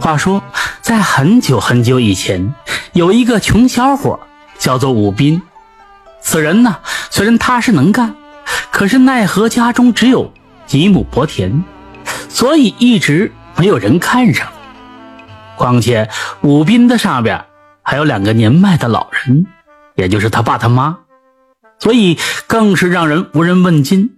[0.00, 0.42] 话说，
[0.80, 2.54] 在很久很久以前，
[2.94, 4.18] 有一个穷小伙，
[4.58, 5.40] 叫做武斌。
[6.22, 6.78] 此人呢，
[7.10, 8.14] 虽然踏实能干，
[8.70, 10.32] 可是奈何家中只有
[10.66, 11.62] 几亩薄田，
[12.28, 14.48] 所以一直没有人看上。
[15.56, 16.08] 况且
[16.40, 17.44] 武斌的上边
[17.82, 19.46] 还有两个年迈的老人，
[19.94, 20.98] 也就是他爸他妈，
[21.78, 24.16] 所以更是让人无人问津。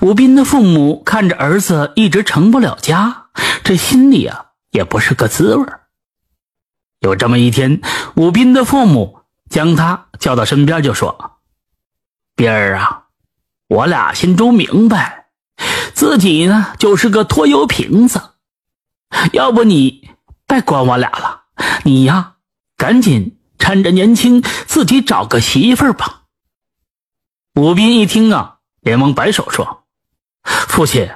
[0.00, 3.26] 武斌的父母看着儿子一直成不了家，
[3.62, 5.64] 这心里啊也不是个滋味
[7.00, 7.80] 有这么一天，
[8.16, 11.40] 武斌的父母将他叫到身边，就说
[12.34, 13.04] ：“斌儿啊，
[13.68, 15.26] 我俩心中明白，
[15.94, 18.20] 自己呢就是个拖油瓶子，
[19.32, 20.08] 要不你
[20.46, 21.42] 别管我俩了，
[21.84, 22.36] 你呀
[22.76, 26.22] 赶紧趁着年轻自己找个媳妇儿吧。”
[27.60, 29.84] 武斌一听啊，连忙摆手说。
[30.44, 31.10] 父亲、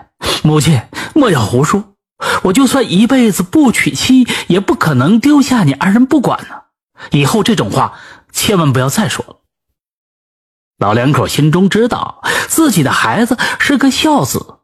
[0.45, 0.83] 母亲，
[1.15, 1.96] 莫要胡说！
[2.45, 6.63] 我就算一辈子不娶妻，也不可能丢下你二人不管呢。
[7.11, 7.99] 以后这种话
[8.33, 9.37] 千万不要再说了。
[10.79, 14.61] 老两口心中知道自己的孩子是个孝子，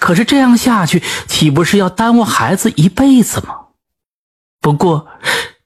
[0.00, 3.58] 可是这样下去，岂不是要耽误孩子一辈子吗？
[4.60, 5.08] 不过，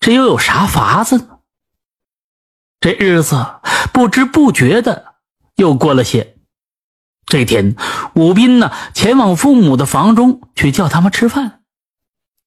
[0.00, 1.38] 这又有啥法子呢？
[2.80, 3.60] 这日子
[3.92, 5.16] 不知不觉的
[5.56, 6.37] 又过了些。
[7.28, 7.76] 这天，
[8.14, 11.60] 武斌呢前往父母的房中去叫他们吃饭，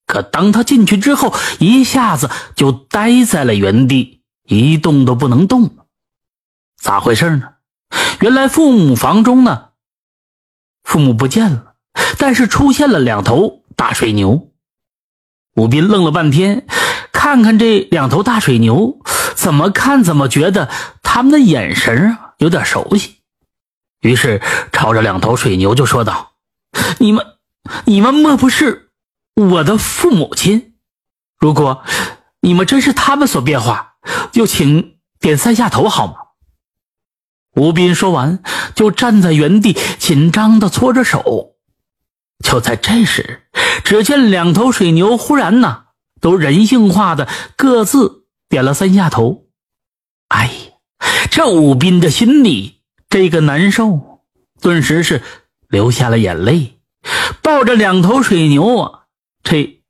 [0.06, 5.76] 可当他进去之后，一下子就呆在了原地，一动都不能动。
[6.76, 7.48] 咋回事呢？
[8.20, 9.68] 原来父母房中呢，
[10.82, 11.74] 父母不见了，
[12.18, 14.48] 但是出现了两头大水牛。
[15.54, 16.66] 武斌愣了半天，
[17.12, 18.98] 看看这两头大水牛，
[19.36, 20.68] 怎么看怎么觉得
[21.02, 23.21] 他们的眼神啊有点熟悉。
[24.02, 26.32] 于是，朝着两头水牛就说道
[26.98, 27.24] ：“你们，
[27.84, 28.90] 你们莫不是
[29.36, 30.74] 我的父母亲？
[31.38, 31.84] 如果
[32.40, 33.94] 你们真是他们所变化，
[34.32, 36.14] 就请点三下头好吗？”
[37.54, 38.42] 吴斌说完，
[38.74, 41.54] 就站在原地，紧张的搓着手。
[42.44, 43.44] 就在这时，
[43.84, 45.84] 只见两头水牛忽然呢，
[46.20, 49.44] 都人性化的各自点了三下头。
[50.26, 50.50] 哎，
[51.30, 52.81] 这武斌的心里……
[53.12, 54.22] 这个难受，
[54.62, 55.20] 顿时是
[55.68, 56.78] 流下了眼泪，
[57.42, 59.00] 抱着两头水牛啊，
[59.42, 59.82] 这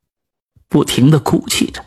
[0.67, 1.85] 不停的哭泣着。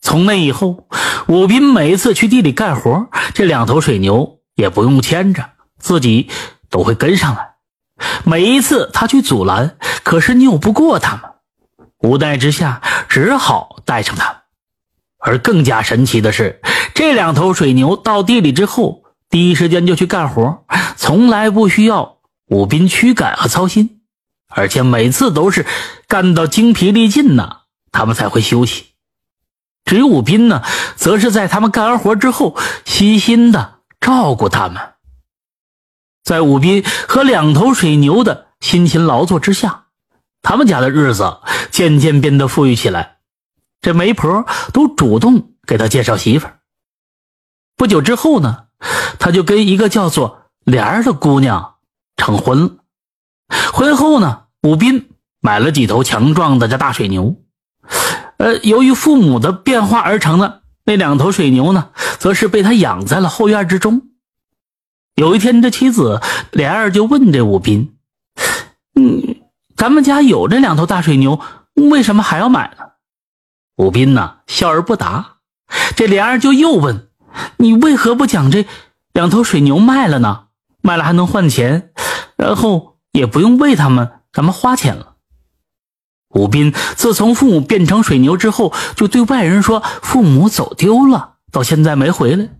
[0.00, 0.86] 从那以后，
[1.26, 6.30] 武斌每一次去地里干活，这两头水牛也不用牵着，自己
[6.70, 7.56] 都会跟上来。
[8.22, 11.22] 每一次他去阻拦，可是拗不过他们，
[11.98, 14.44] 无奈之下只好带上他。
[15.18, 16.60] 而更加神奇的是，
[16.94, 19.02] 这两头水牛到地里之后。
[19.34, 20.64] 第一时间就去干活，
[20.94, 24.02] 从来不需要武斌驱赶和操心，
[24.48, 25.66] 而且每次都是
[26.06, 28.90] 干到精疲力尽呢，他们才会休息。
[29.84, 30.62] 只有武斌呢，
[30.94, 34.80] 则是在他们干完活之后，细心的照顾他们。
[36.22, 39.86] 在武斌和两头水牛的辛勤劳作之下，
[40.42, 41.38] 他们家的日子
[41.72, 43.16] 渐渐变得富裕起来。
[43.80, 46.60] 这媒婆都主动给他介绍媳妇儿。
[47.76, 48.64] 不久之后呢？
[49.18, 51.76] 他就跟一个叫做莲儿的姑娘
[52.16, 52.70] 成婚了。
[53.72, 55.08] 婚后呢，武斌
[55.40, 57.36] 买了几头强壮的这大水牛。
[58.36, 64.02] 呃，由于父母的变化而成的那两头水牛呢，则是被他养在了后院之中。
[65.14, 66.20] 有一天，这妻子
[66.52, 67.96] 莲儿就问这武斌
[68.96, 69.36] ：“嗯，
[69.76, 71.40] 咱们家有这两头大水牛，
[71.74, 72.84] 为什么还要买呢？”
[73.82, 75.36] 武斌呢，笑而不答。
[75.96, 77.08] 这莲儿就又问。
[77.56, 78.66] 你为何不将这
[79.12, 80.46] 两头水牛卖了呢？
[80.82, 81.92] 卖了还能换钱，
[82.36, 85.14] 然后也不用为他们咱们花钱了。
[86.28, 92.50] 武斌自从父母变成水牛之后，就对外人说父母走丢了，到现在没回来，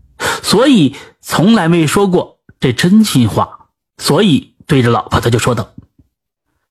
[0.43, 3.67] 所以从来没说过这真心话。
[3.99, 5.69] 所以对着老婆他就说道：“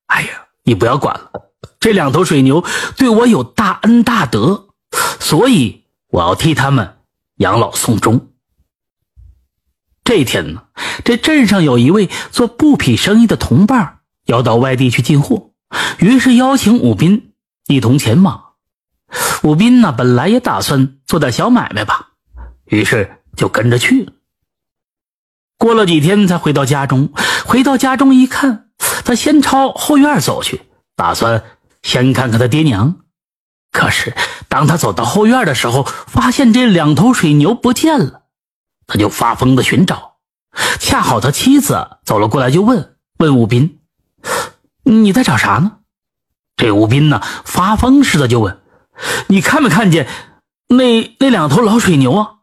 [0.07, 0.29] 哎呀，
[0.63, 1.29] 你不要管了，
[1.79, 2.65] 这两头水牛
[2.97, 4.69] 对我有大恩大德，
[5.19, 6.97] 所以我要替他们。”
[7.37, 8.29] 养老送终。
[10.03, 10.63] 这天呢，
[11.05, 15.51] 这镇上有一位做布匹生意的同伴要到外地去进货，
[15.99, 17.33] 于是邀请武斌
[17.67, 18.43] 一同前往。
[19.43, 22.09] 武斌呢，本来也打算做点小买卖吧，
[22.65, 24.11] 于是就跟着去了。
[25.57, 27.13] 过了几天，才回到家中。
[27.45, 28.69] 回到家中一看，
[29.05, 30.61] 他先朝后院走去，
[30.95, 31.43] 打算
[31.81, 33.02] 先看看他爹娘。
[33.73, 34.15] 可是，
[34.47, 38.21] 当他走到后院的时候，发现这两头水牛不见了，
[38.87, 40.13] 他就发疯的寻找。
[40.79, 43.79] 恰好他妻子走了过来，就问问武斌
[44.85, 45.79] ：“你在找啥呢？”
[46.55, 48.61] 这武斌呢，发疯似的就问
[49.27, 50.07] ：“你看没看见
[50.67, 52.35] 那那两头老水牛啊？”“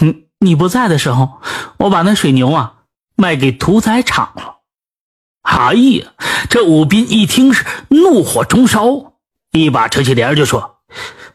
[0.00, 1.42] 嗯，你不在的时候，
[1.76, 2.84] 我把那水牛啊
[3.16, 4.56] 卖给屠宰场了。”
[5.44, 6.14] 哎呀，
[6.48, 9.12] 这武斌一听是怒火中烧，
[9.58, 10.78] 一把扯起帘就说：“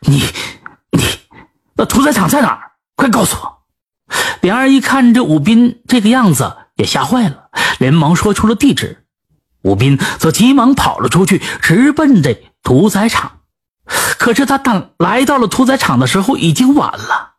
[0.01, 0.23] 你
[0.91, 1.03] 你，
[1.75, 2.71] 那屠宰场在哪儿？
[2.95, 3.57] 快告诉我！”
[4.41, 9.05] 莲儿一看这武斌这个样子，也吓坏了，连忙说出了地址。
[9.63, 13.39] 武斌则急忙跑了出去，直奔这屠宰场。
[14.17, 17.33] 可是他等来到了屠宰场的时候，已经晚了。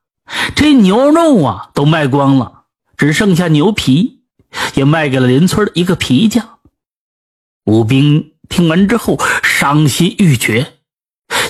[0.54, 2.62] 这牛肉啊都卖光了，
[2.96, 4.22] 只剩下牛皮，
[4.74, 6.58] 也卖给了邻村的一个皮匠。
[7.64, 9.18] 武斌听完之后，
[9.62, 10.72] 伤心欲绝，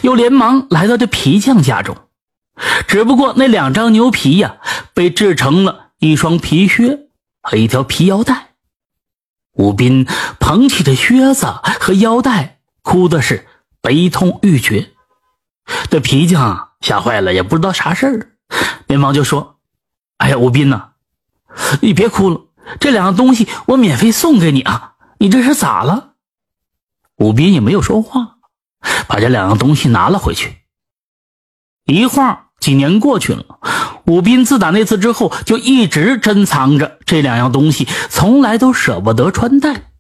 [0.02, 1.96] 又连忙来到这皮匠家中。
[2.86, 4.56] 只不过那两张牛皮呀，
[4.92, 7.06] 被制成了一双皮靴
[7.40, 8.48] 和一条皮腰带。
[9.54, 10.06] 武斌
[10.38, 11.46] 捧起这靴子
[11.80, 13.46] 和腰带，哭的是
[13.80, 14.90] 悲痛欲绝。
[15.88, 18.32] 这皮匠吓坏了，也不知道啥事儿，
[18.88, 19.56] 连忙就说
[20.20, 20.90] ：“哎呀，武斌呐，
[21.80, 22.42] 你别哭了，
[22.78, 24.96] 这两样东西我免费送给你啊！
[25.16, 26.10] 你这是咋了？”
[27.22, 28.38] 武斌也没有说话，
[29.06, 30.56] 把这两样东西拿了回去。
[31.84, 33.60] 一晃几年过去了，
[34.06, 39.92] 武斌自打那次之后，就一直珍藏着这两样东西，从来都舍不得穿戴。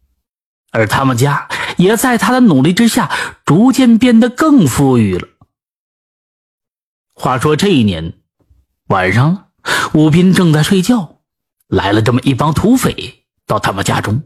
[0.72, 3.08] 而他们家也在他的努力之下，
[3.44, 5.28] 逐渐变得更富裕了。
[7.14, 8.14] 话说这一年
[8.88, 9.50] 晚上，
[9.94, 11.20] 武斌正在睡觉，
[11.68, 14.24] 来了这么一帮土匪到他们家中，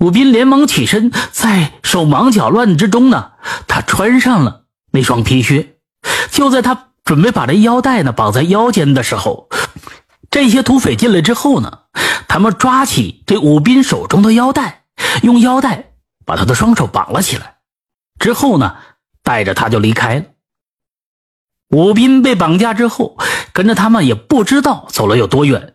[0.00, 3.32] 武斌连忙起身，在手忙脚乱之中呢，
[3.68, 5.76] 他穿上了那双皮靴。
[6.30, 9.50] 就在他准备把这腰带呢绑在腰间的时候，
[10.30, 11.80] 这些土匪进来之后呢，
[12.28, 14.84] 他们抓起这武斌手中的腰带，
[15.22, 15.92] 用腰带
[16.24, 17.56] 把他的双手绑了起来，
[18.18, 18.76] 之后呢，
[19.22, 20.24] 带着他就离开了。
[21.76, 23.18] 武斌被绑架之后，
[23.52, 25.74] 跟着他们也不知道走了有多远。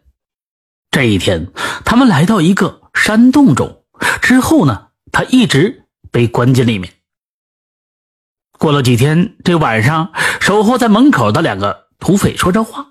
[0.89, 1.51] 这一天，
[1.85, 3.83] 他们来到一个山洞中，
[4.21, 6.93] 之后呢，他一直被关进里面。
[8.57, 12.87] 过了几天，这晚上守候在门口的两个土匪说着话，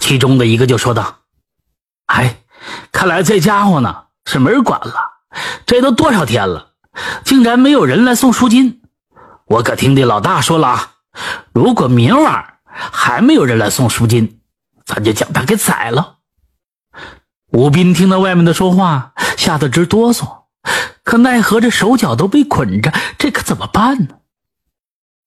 [0.00, 1.18] 其中的一个就说道
[2.06, 2.38] ：“哎，
[2.92, 4.94] 看来这家伙呢是没人管了。
[5.66, 6.72] 这都多少天了，
[7.24, 8.80] 竟然没有人来送赎金。
[9.46, 10.92] 我可听的老大说了啊，
[11.52, 14.40] 如果明晚还没有人来送赎金，
[14.84, 16.14] 咱就将他给宰了。”
[17.56, 20.42] 武斌听到外面的说话，吓得直哆嗦，
[21.02, 24.16] 可奈何这手脚都被捆着，这可怎么办呢？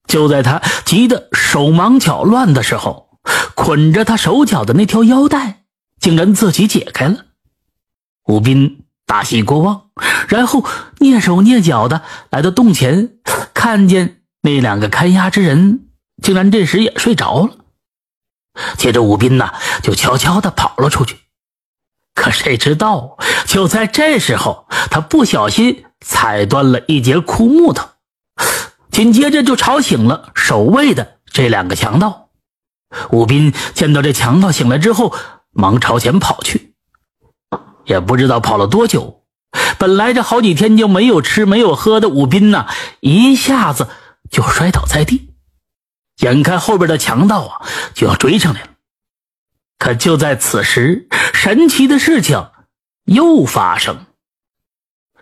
[0.07, 3.17] 就在他急得手忙脚乱的时候，
[3.55, 5.63] 捆着他手脚的那条腰带
[5.99, 7.25] 竟然自己解开了。
[8.25, 9.89] 武斌大喜过望，
[10.27, 10.63] 然后
[10.99, 13.13] 蹑手蹑脚的来到洞前，
[13.55, 15.87] 看见那两个看押之人
[16.21, 17.55] 竟然这时也睡着了。
[18.77, 19.49] 接着武斌呢
[19.81, 21.17] 就悄悄的跑了出去，
[22.19, 27.87] 可谁知道就在这时候，他不小心踩断了一截枯木头。
[28.91, 32.27] 紧接着就吵醒了守卫的这两个强盗。
[33.11, 35.15] 武斌见到这强盗醒来之后，
[35.51, 36.73] 忙朝前跑去，
[37.85, 39.23] 也不知道跑了多久。
[39.77, 42.67] 本来这好几天就没有吃没有喝的武斌呐，
[42.99, 43.87] 一下子
[44.29, 45.29] 就摔倒在地。
[46.21, 47.61] 眼看后边的强盗啊
[47.93, 48.68] 就要追上来了，
[49.79, 52.49] 可就在此时，神奇的事情
[53.05, 54.05] 又发生。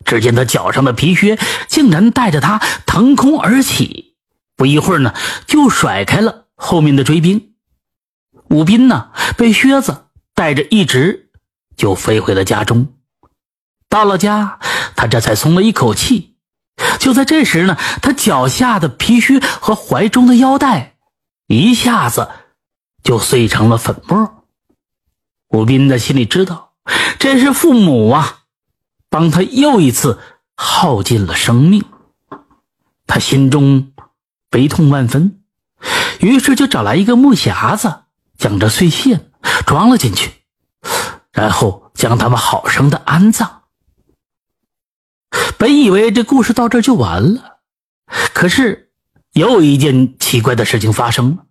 [0.04, 1.38] 只见他脚上的皮靴
[1.68, 4.16] 竟然带着他腾空而起，
[4.56, 5.14] 不一会儿呢，
[5.46, 7.54] 就甩开了后面的追兵。
[8.50, 11.30] 武斌呢，被靴子带着，一直
[11.76, 12.94] 就飞回了家中。
[13.90, 14.60] 到了家，
[14.96, 16.38] 他这才松了一口气。
[17.00, 20.96] 就在这时呢，他脚下的皮靴和怀中的腰带
[21.48, 22.30] 一下子
[23.04, 24.37] 就碎成了粉末。
[25.50, 26.74] 武斌的心里知道，
[27.20, 28.40] 这是父母啊。
[29.10, 30.20] 帮他又一次
[30.54, 31.86] 耗尽了生命，
[33.08, 33.94] 他心中
[34.50, 35.40] 悲痛万分，
[36.20, 38.02] 于是就找来一个木匣子，
[38.38, 39.32] 将这碎屑
[39.66, 40.32] 装了进去，
[41.32, 43.62] 然后将他们好生的安葬。
[45.58, 47.60] 本以为这故事到这就完了，
[48.34, 48.92] 可是
[49.32, 51.46] 又一件奇怪的事情发生了，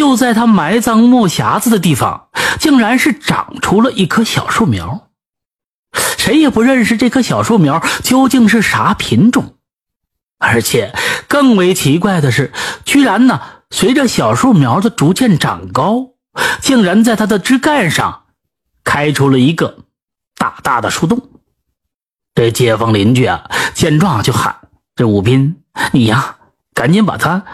[0.00, 5.10] 就在他埋葬木匣子的地方，竟然是长出了一棵小树苗。
[6.16, 9.56] 谁也不认识这棵小树苗究竟是啥品种，
[10.38, 10.94] 而且
[11.28, 12.50] 更为奇怪的是，
[12.86, 16.12] 居然呢，随着小树苗的逐渐长高，
[16.62, 18.22] 竟然在它的枝干上
[18.82, 19.80] 开出了一个
[20.38, 21.28] 大大的树洞。
[22.34, 24.56] 这街坊邻居啊，见状就喊
[24.96, 25.60] ：“这武斌，
[25.92, 26.36] 你呀，
[26.72, 27.44] 赶紧把它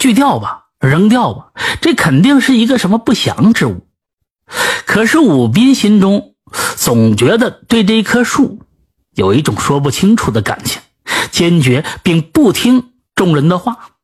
[0.00, 3.86] 锯掉吧，扔掉吧，这肯定是一个什么不祥之物。
[4.86, 6.34] 可是武斌心中
[6.76, 8.60] 总觉得对这棵树
[9.14, 10.80] 有一种说不清楚的感情，
[11.30, 13.96] 坚决并不听众人的话。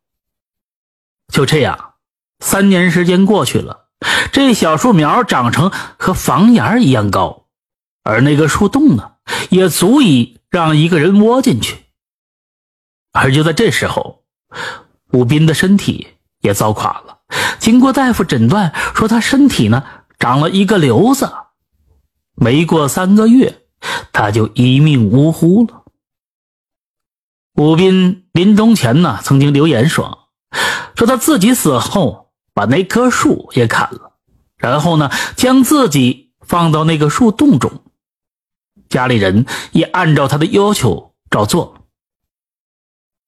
[1.33, 1.95] 就这样，
[2.41, 3.89] 三年时间过去了，
[4.33, 7.47] 这小树苗长成和房檐一样高，
[8.03, 9.13] 而那个树洞呢，
[9.49, 11.77] 也足以让一个人窝进去。
[13.13, 14.25] 而就在这时候，
[15.13, 16.09] 武斌的身体
[16.43, 17.21] 也糟垮了。
[17.59, 19.83] 经过大夫诊断，说他身体呢。
[20.19, 21.33] 长了一个瘤子，
[22.37, 23.63] 没过三个月，
[24.13, 25.83] 他就一命呜呼了。
[27.57, 30.29] 武斌临终前呢，曾经留言说
[30.95, 34.13] ：“说他自己死后把那棵树也砍了，
[34.57, 37.83] 然后呢，将自己放到那个树洞中，
[38.89, 41.82] 家里人也按照他的要求照做。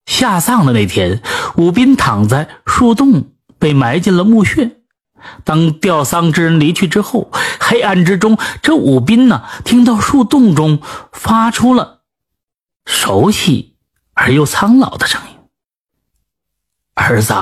[0.06, 1.22] 下葬的那天，
[1.56, 4.78] 武斌躺在树洞，被埋进了墓穴。”
[5.42, 10.82] 当吊丧之人离去之后，黑暗之中，这武斌呢，听到树洞中
[11.12, 12.02] 发出了
[12.84, 13.78] 熟悉
[14.12, 15.38] 而又苍老的声音
[16.92, 17.34] ：“儿子，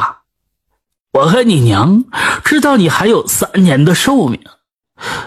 [1.12, 2.04] 我和你娘
[2.44, 4.40] 知道你还有三年的寿命，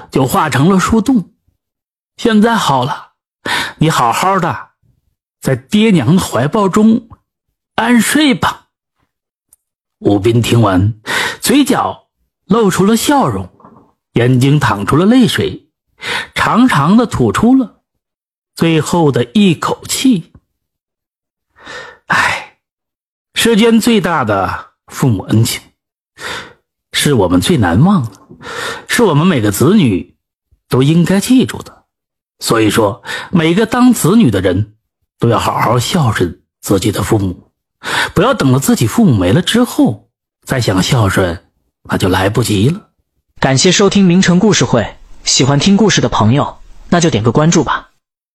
[0.09, 1.31] 就化成了树洞。
[2.15, 3.11] 现在好了，
[3.79, 4.69] 你好好的
[5.41, 7.09] 在爹娘的怀抱中
[7.75, 8.69] 安睡吧。”
[9.99, 10.95] 武斌听完，
[11.39, 12.03] 嘴角。
[12.47, 13.49] 露出了笑容，
[14.13, 15.71] 眼睛淌出了泪水，
[16.35, 17.81] 长长的吐出了
[18.53, 20.31] 最后的一口气。
[22.05, 22.59] 唉，
[23.33, 25.59] 世间最大的父母恩情，
[26.91, 28.11] 是我们最难忘的，
[28.87, 30.15] 是我们每个子女
[30.69, 31.85] 都应该记住的。
[32.37, 33.01] 所以说，
[33.31, 34.75] 每个当子女的人
[35.17, 37.44] 都要好好孝顺自己的父母，
[38.13, 40.09] 不要等了自己父母没了之后
[40.45, 41.41] 再想孝顺。
[41.87, 42.89] 那就来不及了。
[43.39, 46.57] 感谢收听名城故事会，喜欢听故事的朋友，
[46.89, 47.91] 那就点个关注吧。